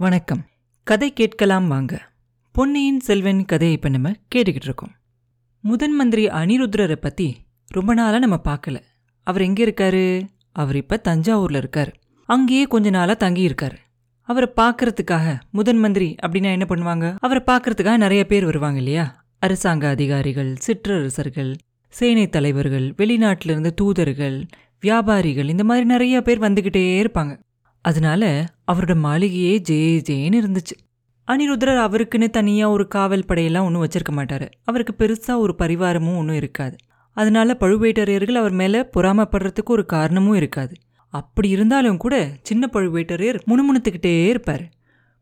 [0.00, 0.46] வணக்கம்.
[0.82, 2.10] கதை கேட்கலாம் வாங்க.
[2.52, 4.90] பொன்னியின் செல்வன் கதையை இப்போ நம்ம கேட்டுக்கிட்டு இருக்கோம்.
[5.60, 7.36] முதன் மந்திரி அனிருத்ரரை பற்றி
[7.68, 8.76] ரொம்ப நாளாக நம்ம பார்க்கல.
[9.22, 10.28] அவர் எங்கே இருக்காரு?
[10.52, 11.94] அவர் இப்போ தஞ்சாவூரில் இருக்கார்.
[12.24, 13.76] அங்கேயே கொஞ்ச நாளாக தங்கி இருக்காரு.
[14.20, 17.16] அவரை பார்க்கறதுக்காக முதன் மந்திரி அப்படின்னா என்ன பண்ணுவாங்க?
[17.18, 19.24] அவரை பார்க்கறதுக்காக நிறைய பேர் வருவாங்க இல்லையா?
[19.38, 21.56] அரசாங்க அதிகாரிகள் சிற்றரசர்கள்
[21.88, 24.46] சேனை தலைவர்கள் வெளிநாட்டிலிருந்து தூதர்கள்
[24.80, 27.40] வியாபாரிகள் இந்த மாதிரி நிறைய பேர் வந்துக்கிட்டே இருப்பாங்க.
[27.80, 30.76] அதனால அவரோட மாளிகையே ஜே ஜேன்னு இருந்துச்சு.
[31.26, 34.48] அனிருத்ரர் அவருக்குன்னு தனியாக ஒரு காவல் படையெல்லாம் ஒன்றும் வச்சிருக்க மாட்டாரு.
[34.64, 36.76] அவருக்கு பெருசாக ஒரு பரிவாரமும் ஒன்றும் இருக்காது.
[37.12, 40.74] அதனால பழுவேட்டரையர்கள் அவர் மேலே பொறாமப்படுறதுக்கு ஒரு காரணமும் இருக்காது.
[41.08, 44.68] அப்படி இருந்தாலும் கூட சின்ன பழுவேட்டரையர் முணுமுணுத்துக்கிட்டே இருப்பார்.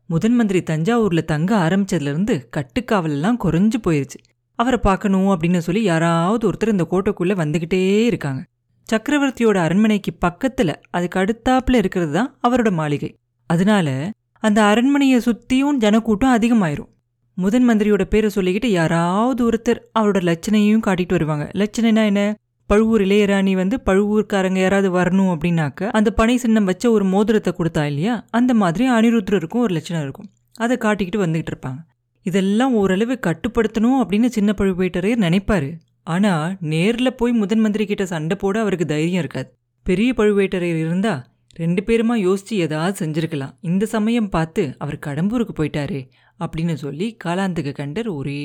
[0.05, 4.19] முதன் மந்திரி தஞ்சாவூரில் தங்க ஆரம்பிச்சதுலேருந்து கட்டுக்காவலெல்லாம் குறைஞ்சு போயிருச்சு.
[4.55, 8.45] அவரை பார்க்கணும் அப்படின்னு சொல்லி யாராவது ஒருத்தர் இந்த கோட்டைக்குள்ளே வந்துக்கிட்டே இருக்காங்க.
[8.91, 13.17] சக்கரவர்த்தியோட அரண்மனைக்கு பக்கத்துல அதுக்கு அடுத்தாப்புல இருக்கிறது தான் அவரோட மாளிகை.
[13.47, 16.89] அதனால அந்த அரண்மனையை சுத்தியும் ஜனக்கூட்டம் அதிகமாயிரும்.
[17.33, 21.51] முதன் மந்திரியோட பேரை சொல்லிக்கிட்டு யாராவது ஒருத்தர் அவரோட லட்சணையும் காட்டிட்டு வருவாங்க.
[21.53, 22.37] லட்சணைனா என்ன?
[22.65, 28.25] பழுவூர் இளையராணி வந்து பழுவூர்காரங்க யாராவது வரணும் அப்படின்னாக்க அந்த பனை சின்னம் வச்ச ஒரு மோதிரத்தை கொடுத்தா இல்லையா?
[28.29, 30.29] அந்த மாதிரி அனிருத்ரருக்கும் ஒரு லட்சணம் இருக்கும்.
[30.57, 31.77] அதை காட்டிக்கிட்டு வந்துகிட்டு இருப்பாங்க.
[32.23, 35.71] இதெல்லாம் ஓரளவு கட்டுப்படுத்தணும் அப்படின்னு சின்ன பழுவேட்டரையர் நினைப்பாரு.
[36.13, 36.33] ஆனா
[36.73, 39.49] நேர்ல போய் முதன் மந்திரி கிட்ட சண்டை போட அவருக்கு தைரியம் இருக்காது.
[39.85, 41.13] பெரிய பழுவேட்டரையர் இருந்தா
[41.55, 43.53] ரெண்டு பேருமா யோசிச்சு ஏதாவது செஞ்சிருக்கலாம்.
[43.61, 45.99] இந்த சமயம் பார்த்து அவர் கடம்பூருக்கு போயிட்டாரு
[46.39, 48.41] அப்படின்னு சொல்லி காலாந்தக கண்டர் ஒரே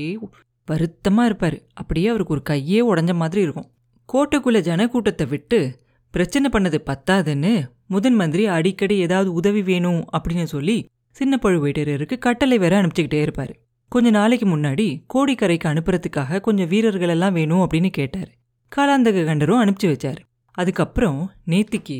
[0.68, 1.58] வருத்தமா இருப்பாரு.
[1.74, 3.70] அப்படியே அவருக்கு ஒரு கையே உடஞ்ச மாதிரி இருக்கும்.
[4.08, 5.60] கோட்டைக்குள்ள ஜனக்கூட்டத்தை விட்டு
[6.14, 7.52] பிரச்சனை பண்ணது பத்தாதுன்னு
[7.86, 10.76] முதன் மந்திரி அடிக்கடி ஏதாவது உதவி வேணும் அப்படின்னு சொல்லி
[11.16, 13.54] சின்ன பழுவேட்டரையருக்கு கட்டளை வேற அனுப்பிச்சுக்கிட்டே இருப்பாரு.
[13.88, 18.30] கொஞ்ச நாளைக்கு முன்னாடி கோடிக்கரைக்கு அனுப்புறதுக்காக கொஞ்சம் வீரர்கள் எல்லாம் வேணும் அப்படின்னு கேட்டார்.
[18.76, 20.20] காலாந்தக கண்டரும் அனுப்பிச்சு வச்சார்.
[20.52, 21.98] அதுக்கப்புறம் நேத்திக்கு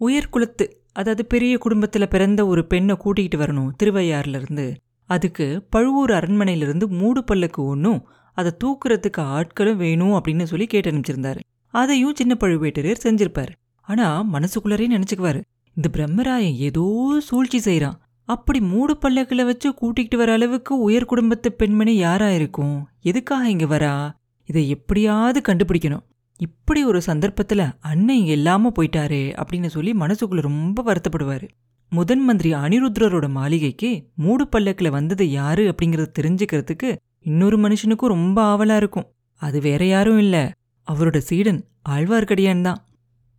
[0.00, 4.66] உயர்குலத்து அதாவது பெரிய குடும்பத்தில் பிறந்த ஒரு பெண்ணை கூட்டிகிட்டு வரணும் திருவையாறுல இருந்து
[5.04, 8.00] அதுக்கு பழுவூர் அரண்மனையிலிருந்து மூடு பல்லுக்கு ஒன்றும்
[8.32, 11.40] அதை தூக்குறதுக்கு ஆட்களும் வேணும் அப்படின்னு சொல்லி கேட்டு அனுப்பிச்சிருந்தாரு.
[11.74, 13.52] அதையும் சின்ன பழுவேட்டரையர் செஞ்சிருப்பார்.
[13.80, 15.40] ஆனா மனசுக்குள்ளரே நினச்சிக்குவார்.
[15.74, 16.86] இந்த பிரம்மராயன் ஏதோ
[17.22, 17.98] சூழ்ச்சி செய்றான்.
[18.28, 22.88] அப்படி மூடு பல்லக்குல வச்சு கூட்டிகிட்டு வர அளவுக்கு உயர் குடும்பத்து பெண்மணி யாரா இருக்கும்?
[23.00, 24.10] எதுக்காக இங்க வரா?
[24.44, 26.02] இதை எப்படியாவது கண்டுபிடிக்கணும்.
[26.36, 31.48] இப்படி ஒரு சந்தர்ப்பத்துல அண்ணன் இங்க இல்லாம போயிட்டாரே அப்படின்னு சொல்லி மனசுக்குள்ள ரொம்ப வருத்தப்படுவாரு.
[31.88, 39.06] முதன் மந்திரி அனிருத்ரரோட மாளிகைக்கு மூடு பல்லக்குல வந்தது யாரு அப்படிங்கறத தெரிஞ்சுக்கிறதுக்கு இன்னொரு மனுஷனுக்கும் ரொம்ப ஆவலா இருக்கும்.
[39.34, 40.52] அது வேற யாரும் இல்ல.
[40.88, 42.86] அவரோட சீடன் ஆழ்வார்க்கடியான் தான்.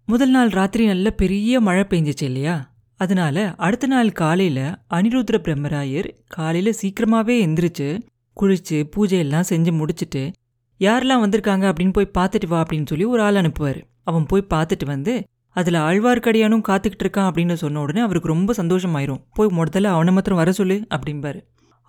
[0.06, 2.77] முதல் நாள் ராத்திரி நல்ல பெரிய மழை பெஞ்சிச்சு இல்லையா?
[3.00, 8.02] அதனால அடுத்த நாள் காலையில அனிருத்ர பிரம்மராயர் காலையில சீக்கிரமாவே எந்திரிச்சு
[8.38, 10.31] குளிச்சு பூஜை எல்லாம் செஞ்சு முடிச்சிட்டு
[10.80, 13.80] யாரெல்லாம் வந்திருக்காங்க அப்படின்னு போய் பார்த்துட்டு வா அப்படின்னு சொல்லி ஒரு ஆள் அனுப்புவார்.
[14.03, 19.22] அவன் போய் பார்த்துட்டு வந்து அதில் ஆழ்வார்க்கடியானும் காத்துக்கிட்டு இருக்கான் அப்படின்னு சொன்ன உடனே அவருக்கு ரொம்ப சந்தோஷமாயிரும்.
[19.34, 21.40] போய் முதல்ல அவனை மாத்திரம் வர சொல்லு அப்படிம்பாரு.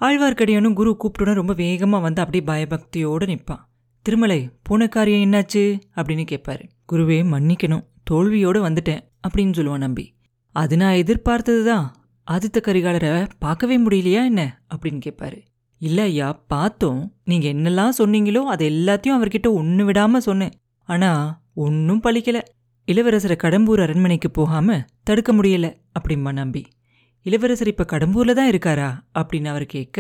[0.01, 3.65] ஆழ்வார்க்கடியானும் குரு கூப்பிட்டோன்னு ரொம்ப வேகமாக வந்து அப்படியே பயபக்தியோடு நிற்பான்
[4.03, 5.65] திருமலை பூனை காரியம் என்னாச்சு?
[5.97, 7.85] அப்படின்னு கேட்பாரு குருவே மன்னிக்கணும்.
[8.11, 10.05] தோல்வியோடு வந்துட்டேன் அப்படின்னு சொல்லுவான் நம்பி.
[10.55, 11.87] அது நான் எதிர்பார்த்தது தான்
[12.27, 14.61] ஆதித்த கரிகாலரை பார்க்கவே முடியலையா என்ன?
[14.75, 15.39] அப்படின்னு கேட்பாரு.
[15.81, 17.15] இல்ல ஐயா பார்த்தோம்.
[17.25, 20.53] நீங்க என்னெல்லாம் சொன்னீங்களோ அது எல்லாத்தையும் அவர்கிட்ட ஒன்று விடாம சொன்னேன்.
[20.89, 21.11] ஆனா
[21.55, 22.39] ஒன்றும் பழிக்கல.
[22.89, 25.67] இளவரசரை கடம்பூர் அரண்மனைக்கு போகாம தடுக்க முடியல
[25.99, 26.63] அப்படிம்மா நம்பி.
[27.27, 28.89] இளவரசர் இப்ப கடம்பூர்ல தான் இருக்காரா?
[29.19, 29.99] அப்படின்னு அவர் கேட்க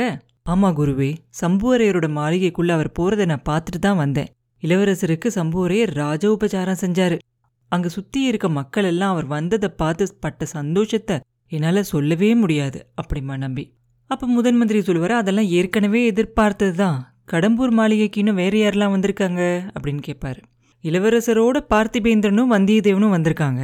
[0.50, 4.28] ஆமா குருவே சம்புவரையரோட மாளிகைக்குள்ள அவர் போறதை நான் பார்த்துட்டு தான் வந்தேன்.
[4.62, 7.18] இளவரசருக்கு சம்புவரையர் ராஜ உபச்சாரம் செஞ்சாரு.
[7.68, 13.64] அங்க சுத்தி இருக்க மக்கள் எல்லாம் அவர் வந்ததை பார்த்து பட்ட சந்தோஷத்தை என்னால சொல்லவே முடியாது அப்படிமா நம்பி.
[14.06, 16.98] அப்ப முதன் மந்திரி சொல்லுவார் அதெல்லாம் ஏற்கனவே எதிர்பார்த்தது தான்
[17.32, 19.42] கடம்பூர் மாளிகைக்கு இன்னும் வேற யாரெல்லாம் வந்திருக்காங்க?
[19.74, 20.40] அப்படின்னு கேட்பாரு
[20.84, 23.62] இளவரசரோட பார்த்திபேந்திரனும் வந்தியத்தேவனும் வந்திருக்காங்க.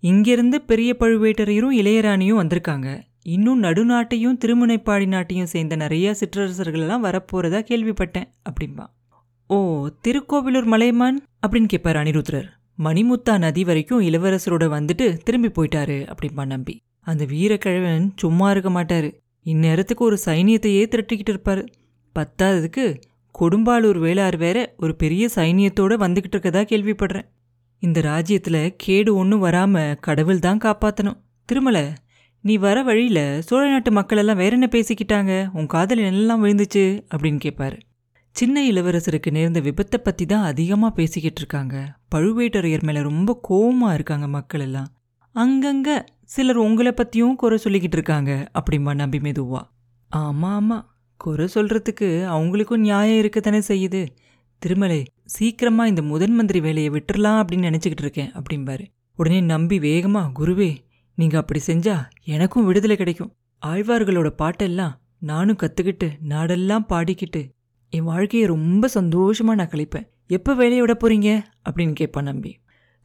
[0.00, 2.88] இங்கிருந்து பெரிய பழுவேட்டரையரும் இளையராணியும் வந்திருக்காங்க.
[3.24, 8.86] இன்னும் நடுநாட்டையும் திருமுனைப்பாடி நாட்டையும் சேர்ந்த நிறைய சிற்றரசர்கள் எல்லாம் வரப்போறதா கேள்விப்பட்டேன் அப்படின்பா
[9.46, 12.48] ஓ திருக்கோவிலூர் மலையமான் அப்படின்னு கேட்பாரு அனிருத்ரர்
[12.78, 16.82] மணிமுத்தா நதி வரைக்கும் இளவரசரோட வந்துட்டு திரும்பி போயிட்டாரு அப்படிம்பா நம்பி.
[17.00, 19.20] அந்த வீரக்கிழவன் சும்மா இருக்க மாட்டாரு.
[19.44, 21.66] இந்நேரத்துக்கு ஒரு சைனியத்தையே திரட்டிக்கிட்டு இருப்பாரு.
[22.14, 23.00] பத்தாததுக்கு
[23.40, 27.28] கொடும்பாளூர் வேளார் வேற ஒரு பெரிய சைனியத்தோட வந்துகிட்டு இருக்கதா கேள்விப்படுறேன்.
[27.78, 31.20] இந்த ராஜ்யத்துல கேடு ஒன்றும் வராம கடவுள் தான் காப்பாத்தணும்.
[31.44, 31.84] திருமலை
[32.40, 35.50] நீ வர வழியில சோழ நாட்டு மக்கள் எல்லாம் வேற என்ன பேசிக்கிட்டாங்க?
[35.52, 37.02] உன் காதல் என்னெல்லாம் விழுந்துச்சு?
[37.14, 37.80] அப்படின்னு கேட்பாரு
[38.36, 41.74] சின்ன இளவரசருக்கு நேர்ந்த விபத்தை பத்தி தான் அதிகமாக பேசிக்கிட்டு இருக்காங்க.
[42.14, 44.88] பழுவேட்டரையர் மேல ரொம்ப கோவமா இருக்காங்க மக்கள் எல்லாம்.
[45.34, 49.60] அங்கங்கே சிலர் உங்களை பற்றியும் குறை சொல்லிக்கிட்டு இருக்காங்க அப்படிம்பா நம்பி மெதுவா.
[50.10, 50.78] ஆமா ஆமா.
[51.16, 54.02] குறை சொல்றதுக்கு அவங்களுக்கும் நியாயம் இருக்கத்தானே செய்யுது.
[54.58, 58.84] திருமலை சீக்கிரமா இந்த முதன் மந்திரி வேலையை விட்டுறலாம் அப்படின்னு நினச்சிக்கிட்டு இருக்கேன் அப்படிம்பாரு.
[59.18, 60.76] உடனே நம்பி வேகமா குருவே
[61.18, 63.32] நீங்க அப்படி செஞ்சா எனக்கும் விடுதலை கிடைக்கும்.
[63.62, 67.42] ஆழ்வார்களோட பாட்டெல்லாம் நானும் கத்துக்கிட்டு நாடெல்லாம் பாடிக்கிட்டு
[67.94, 70.08] என் வாழ்க்கையை ரொம்ப சந்தோஷமாக நான் கழிப்பேன்.
[70.26, 72.58] எப்போ வேலையை விட போகிறீங்க அப்படின்னு கேட்பான் நம்பி.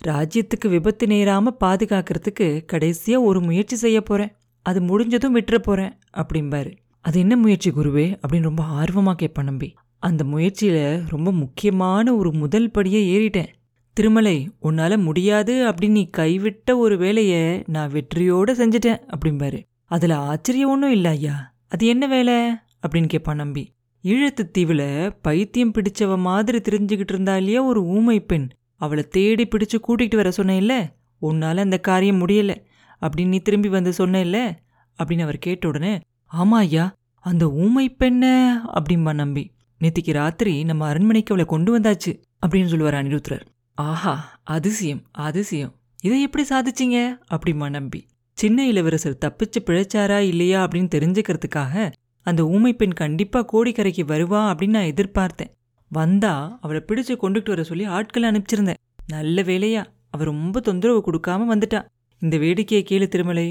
[0.07, 4.31] ராஜ்யத்துக்கு விபத்து நேராமல் பாதுகாக்கிறதுக்கு கடைசியாக ஒரு முயற்சி செய்ய போறேன்.
[4.61, 6.77] அது முடிஞ்சதும் விட்டுற போறேன் அப்படிம்பாரு.
[7.01, 8.19] அது என்ன முயற்சி குருவே?
[8.21, 9.73] அப்படின்னு ரொம்ப ஆர்வமாக கேட்பான் நம்பி.
[9.99, 13.47] அந்த முயற்சியில் ரொம்ப முக்கியமான ஒரு முதல் படியை ஏறிட்டேன்.
[13.93, 19.63] திருமலை உன்னால் முடியாது அப்படின்னு நீ கைவிட்ட ஒரு வேலையை நான் வெற்றியோடு செஞ்சுட்டேன் அப்படிம்பாரு.
[19.85, 21.53] அதில் ஆச்சரியம் ஒன்றும் இல்லை ஐயா.
[21.67, 22.53] அது என்ன வேலை?
[22.87, 23.75] அப்படின்னு கேட்பான் நம்பி.
[24.03, 28.49] ஈழத்து தீவுல பைத்தியம் பிடிச்சவ மாதிரி தெரிஞ்சுக்கிட்டு இருந்தா இல்லையா ஒரு ஊமை பெண்?
[28.75, 30.93] அவளை தேடி பிடிச்சு கூட்டிகிட்டு வர சொன்னேன்ல?
[31.21, 32.55] உன்னால அந்த காரியம் முடியல.
[33.01, 34.57] அப்படின்னு நீ திரும்பி வந்து சொன்னேல்ல
[35.03, 35.99] அப்படின்னு அவர் கேட்ட உடனே
[36.33, 39.51] ஆமா ஐயா அந்த ஊமை பெண்ண அப்படிம்பா நம்பி.
[39.81, 43.45] நேத்திக்கு ராத்திரி நம்ம அரண்மனைக்கு அவளை கொண்டு வந்தாச்சு அப்படின்னு சொல்லுவார் அனிருத்ரர்
[43.75, 45.73] ஆஹா அதிசயம் அதிசயம்.
[46.03, 47.17] இதை எப்படி சாதிச்சீங்க?
[47.31, 48.07] அப்படிமா நம்பி.
[48.33, 50.67] சின்ன இளவரசர் தப்பிச்சு பிழைச்சாரா இல்லையா?
[50.67, 51.91] அப்படின்னு தெரிஞ்சுக்கிறதுக்காக
[52.27, 55.51] அந்த ஊமை பெண் கண்டிப்பா கோடிக்கரைக்கு வருவா அப்படின்னு நான் எதிர்பார்த்தேன்.
[55.91, 58.79] வந்தா அவளை பிடிச்சு கொண்டுகிட்டு வர சொல்லி ஆட்களை அனுப்பிச்சிருந்தேன்.
[59.07, 61.79] நல்ல வேலையா அவ ரொம்ப தொந்தரவு கொடுக்காம வந்துட்டா.
[62.21, 63.47] இந்த வேடிக்கையை கேளு திருமலை.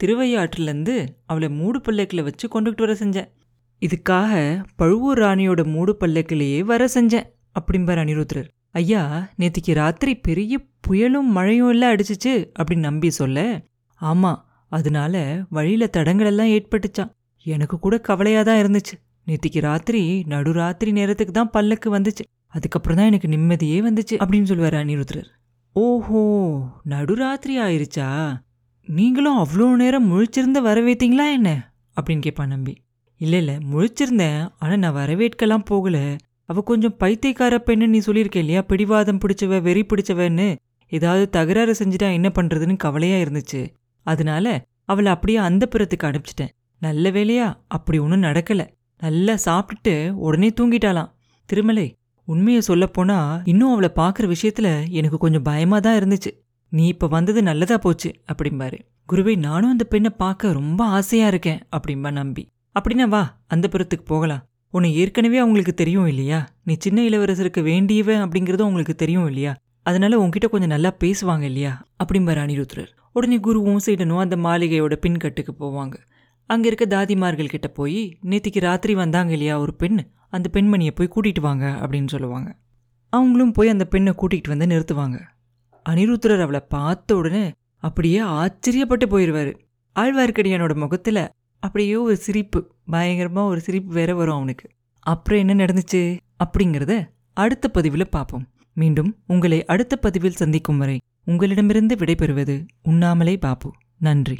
[0.00, 0.94] திருவையாற்றிலேருந்து
[1.26, 3.28] அவளை மூடு பல்லக்கில் வச்சு கொண்டுகிட்டு வர செஞ்சேன்.
[3.82, 4.32] இதுக்காக
[4.76, 7.26] பழுவூர் ராணியோட மூடு பல்லக்கிலேயே வர செஞ்சேன்
[7.58, 9.02] அப்படிம்பார் அனிருத்ரர் ஐயா
[9.38, 10.54] நேத்திக்கு ராத்திரி பெரிய
[10.88, 13.38] புயலும் மழையும் எல்லாம் அடிச்சிச்சு அப்படின்னு நம்பி சொல்ல?
[14.00, 14.32] ஆமா
[14.72, 15.14] அதனால
[15.50, 17.12] வழியில் தடங்களெல்லாம் ஏற்பட்டுச்சான்
[17.46, 18.94] எனக்கு கூட கவலையா தான் இருந்துச்சு.
[19.26, 22.24] நேற்றுக்கு ராத்திரி நடுராத்திரி நேரத்துக்கு தான் பல்லக்கு வந்துச்சு.
[22.46, 25.28] அதுக்கப்புறம் தான் எனக்கு நிம்மதியே வந்துச்சு அப்படின்னு சொல்லுவார் அனிருத்ரர்
[25.76, 26.20] ஓஹோ
[26.84, 28.08] நடுராத்திரி ஆயிருச்சா?
[28.88, 31.50] நீங்களும் அவ்வளோ நேரம் முழிச்சிருந்து வரவேத்தீங்களா என்ன?
[31.96, 32.74] அப்படின்னு கேட்பான் நம்பி.
[33.20, 35.98] இல்லை இல்லை முழிச்சிருந்தேன் ஆனால் நான் வரவேற்கலாம் போகல.
[36.44, 38.62] அவ கொஞ்சம் பைத்தியக்கார பெண்ணு நீ சொல்லியிருக்க இல்லையா?
[38.62, 40.48] பிடிவாதம் பிடிச்சவ வெறி பிடிச்சவன்னு
[40.92, 43.60] ஏதாவது தகராறு செஞ்சுட்டா என்ன பண்றதுன்னு கவலையா இருந்துச்சு.
[44.06, 44.46] அதனால
[44.84, 46.52] அவளை அப்படியே அந்த புறத்துக்கு அனுப்பிச்சிட்டேன்.
[46.78, 47.54] நல்ல வேலையா?
[47.68, 48.68] அப்படி ஒன்றும் நடக்கல.
[48.98, 51.12] நல்லா சாப்பிட்டுட்டு உடனே தூங்கிட்டாளாம்.
[51.44, 56.30] திருமலை உண்மையை சொல்லப்போனா இன்னும் அவளை பார்க்குற விஷயத்துல எனக்கு கொஞ்சம் பயமா தான் இருந்துச்சு.
[56.68, 58.78] நீ இப்ப வந்தது நல்லதா போச்சு அப்படிம்பாரு.
[59.12, 62.48] குருவே நானும் அந்த பெண்ணை பார்க்க ரொம்ப ஆசையா இருக்கேன் அப்படிம்பா நம்பி.
[62.80, 64.46] அப்படின்னா வா அந்த புறத்துக்கு போகலாம்.
[64.70, 66.48] உன்னை ஏற்கனவே அவங்களுக்கு தெரியும் இல்லையா?
[66.64, 69.54] நீ சின்ன இளவரசருக்கு வேண்டியவன் அப்படிங்கறதும் உங்களுக்கு தெரியும் இல்லையா?
[69.82, 71.86] அதனால உன்கிட்ட கொஞ்சம் நல்லா பேசுவாங்க இல்லையா?
[72.04, 72.88] அப்படிம்பாரு அனிருத்ரர்.
[73.12, 75.94] உடனே குருவும் சீடனும் அந்த மாளிகையோட பின்கட்டுக்கு போவாங்க.
[76.46, 79.98] அங்க இருக்க தாதிமார்கள் கிட்ட போய் நேத்திக்கு ராத்திரி வந்தாங்க இல்லையா ஒரு பெண்
[80.28, 82.56] அந்த பெண்மணியை போய் கூட்டிட்டு வாங்க அப்படின்னு சொல்லுவாங்க.
[83.08, 85.20] அவங்களும் போய் அந்த பெண்ணை கூட்டிகிட்டு வந்து நிறுத்துவாங்க.
[85.88, 89.54] அனிருத்ரர் அவளை பார்த்த உடனே அப்படியே ஆச்சரியப்பட்டு போயிடுவார்
[89.96, 94.70] ஆழ்வார்க்கடியானோட முகத்துல அப்படியே ஒரு சிரிப்பு பயங்கரமா ஒரு சிரிப்பு வேற வரும் அவனுக்கு.
[94.98, 96.18] அப்புறம் என்ன நடந்துச்சு?
[96.44, 98.48] அப்படிங்கிறத அடுத்த பதிவில் பார்ப்போம்.
[98.72, 104.38] மீண்டும் உங்களை அடுத்த பதிவில் சந்திக்கும் வரை உங்களிடமிருந்து விடைபெறுவது உண்ணாமலே பாப்பு நன்றி.